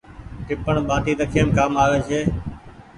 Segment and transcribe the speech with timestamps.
[0.45, 2.19] ٽيپڻ ٻآٽي رکيم ڪآم آوي ڇي۔